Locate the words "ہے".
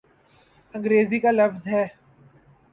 1.67-1.85